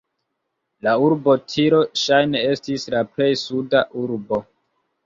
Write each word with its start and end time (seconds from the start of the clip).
La 0.87 0.93
urbo 1.09 1.35
Tiro 1.51 1.83
ŝajne 2.05 2.43
estis 2.55 2.89
la 2.97 3.07
plej 3.13 3.31
suda 3.47 3.89
urbo. 4.07 4.47